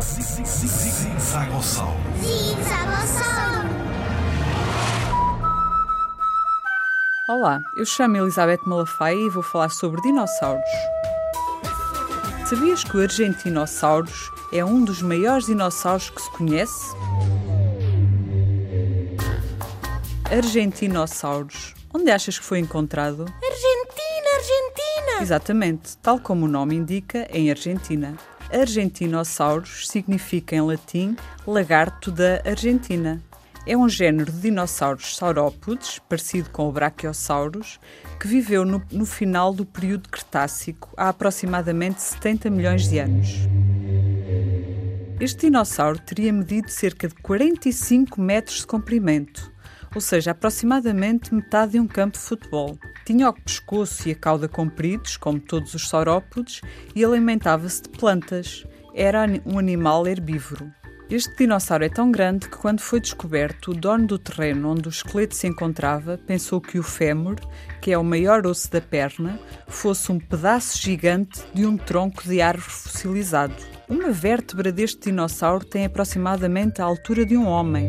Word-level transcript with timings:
Zigzagossauro. 0.00 1.96
Zigzagossauro. 2.20 3.68
Olá, 7.28 7.60
eu 7.76 7.84
chamo 7.84 8.16
Elizabeth 8.16 8.60
Malafaia 8.64 9.16
e 9.16 9.28
vou 9.28 9.42
falar 9.42 9.70
sobre 9.70 10.00
dinossauros. 10.02 10.62
Sabias 12.48 12.84
que 12.84 12.96
o 12.96 13.02
Argentinossauros 13.02 14.30
é 14.52 14.64
um 14.64 14.84
dos 14.84 15.02
maiores 15.02 15.46
dinossauros 15.46 16.10
que 16.10 16.22
se 16.22 16.30
conhece? 16.30 16.94
Argentinossauros. 20.30 21.74
Onde 21.92 22.12
achas 22.12 22.38
que 22.38 22.44
foi 22.44 22.60
encontrado? 22.60 23.22
Argentina, 23.22 24.28
Argentina. 24.36 25.22
Exatamente, 25.22 25.96
tal 25.98 26.20
como 26.20 26.46
o 26.46 26.48
nome 26.48 26.76
indica, 26.76 27.26
em 27.32 27.50
Argentina. 27.50 28.16
Argentinossauros 28.52 29.88
significa 29.88 30.56
em 30.56 30.60
latim 30.60 31.16
lagarto 31.46 32.10
da 32.10 32.42
Argentina. 32.44 33.22
É 33.66 33.76
um 33.76 33.88
género 33.88 34.32
de 34.32 34.40
dinossauros 34.40 35.16
saurópodes, 35.16 35.98
parecido 36.08 36.48
com 36.48 36.66
o 36.66 36.72
Brachiosaurus, 36.72 37.78
que 38.18 38.26
viveu 38.26 38.64
no, 38.64 38.82
no 38.90 39.04
final 39.04 39.52
do 39.52 39.66
período 39.66 40.08
Cretácico, 40.08 40.88
há 40.96 41.10
aproximadamente 41.10 42.00
70 42.00 42.48
milhões 42.48 42.88
de 42.88 42.98
anos. 42.98 43.28
Este 45.20 45.46
dinossauro 45.46 45.98
teria 45.98 46.32
medido 46.32 46.70
cerca 46.70 47.08
de 47.08 47.14
45 47.16 48.20
metros 48.20 48.60
de 48.60 48.66
comprimento, 48.66 49.52
ou 49.98 50.00
seja, 50.00 50.30
aproximadamente 50.30 51.34
metade 51.34 51.72
de 51.72 51.80
um 51.80 51.86
campo 51.88 52.16
de 52.16 52.22
futebol. 52.22 52.78
Tinha 53.04 53.30
o 53.30 53.32
pescoço 53.32 54.08
e 54.08 54.12
a 54.12 54.14
cauda 54.14 54.48
compridos, 54.48 55.16
como 55.16 55.40
todos 55.40 55.74
os 55.74 55.88
saurópodes, 55.88 56.60
e 56.94 57.04
alimentava-se 57.04 57.82
de 57.82 57.88
plantas. 57.88 58.64
Era 58.94 59.26
um 59.44 59.58
animal 59.58 60.06
herbívoro. 60.06 60.72
Este 61.10 61.34
dinossauro 61.38 61.84
é 61.84 61.88
tão 61.88 62.12
grande 62.12 62.48
que, 62.48 62.56
quando 62.56 62.80
foi 62.80 63.00
descoberto, 63.00 63.72
o 63.72 63.74
dono 63.74 64.06
do 64.06 64.18
terreno 64.20 64.70
onde 64.70 64.86
o 64.86 64.88
esqueleto 64.88 65.34
se 65.34 65.48
encontrava 65.48 66.16
pensou 66.16 66.60
que 66.60 66.78
o 66.78 66.82
fémur, 66.84 67.34
que 67.80 67.90
é 67.90 67.98
o 67.98 68.04
maior 68.04 68.46
osso 68.46 68.70
da 68.70 68.80
perna, 68.80 69.36
fosse 69.66 70.12
um 70.12 70.20
pedaço 70.20 70.78
gigante 70.80 71.42
de 71.52 71.66
um 71.66 71.76
tronco 71.76 72.22
de 72.22 72.40
árvore 72.40 72.70
fossilizado. 72.70 73.56
Uma 73.88 74.12
vértebra 74.12 74.70
deste 74.70 75.10
dinossauro 75.10 75.64
tem 75.64 75.86
aproximadamente 75.86 76.80
a 76.80 76.84
altura 76.84 77.26
de 77.26 77.36
um 77.36 77.48
homem. 77.48 77.88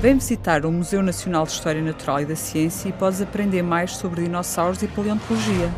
Vem 0.00 0.14
visitar 0.14 0.64
o 0.64 0.70
Museu 0.70 1.02
Nacional 1.02 1.44
de 1.44 1.50
História 1.50 1.82
Natural 1.82 2.20
e 2.20 2.24
da 2.24 2.36
Ciência 2.36 2.88
e 2.88 2.92
podes 2.92 3.20
aprender 3.20 3.62
mais 3.62 3.96
sobre 3.96 4.22
dinossauros 4.22 4.80
e 4.80 4.86
paleontologia. 4.86 5.68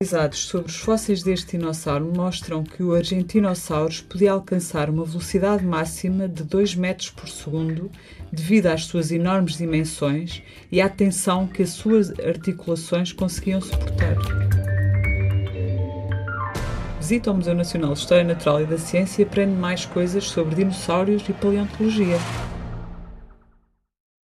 Pesquisados 0.00 0.38
sobre 0.46 0.68
os 0.68 0.76
fósseis 0.76 1.20
deste 1.20 1.58
dinossauro 1.58 2.12
mostram 2.16 2.62
que 2.62 2.80
o 2.80 2.94
Argentinossauros 2.94 4.00
podia 4.02 4.30
alcançar 4.30 4.88
uma 4.88 5.04
velocidade 5.04 5.66
máxima 5.66 6.28
de 6.28 6.44
2 6.44 6.76
metros 6.76 7.10
por 7.10 7.28
segundo 7.28 7.90
devido 8.32 8.68
às 8.68 8.84
suas 8.84 9.10
enormes 9.10 9.56
dimensões 9.56 10.40
e 10.70 10.80
à 10.80 10.88
tensão 10.88 11.48
que 11.48 11.64
as 11.64 11.70
suas 11.70 12.12
articulações 12.20 13.12
conseguiam 13.12 13.60
suportar. 13.60 14.14
Visita 17.00 17.32
o 17.32 17.34
Museu 17.34 17.54
Nacional 17.56 17.94
de 17.94 17.98
História 17.98 18.22
Natural 18.22 18.62
e 18.62 18.66
da 18.66 18.78
Ciência 18.78 19.22
e 19.22 19.24
aprende 19.24 19.56
mais 19.56 19.84
coisas 19.84 20.22
sobre 20.22 20.54
dinossauros 20.54 21.28
e 21.28 21.32
paleontologia. 21.32 22.18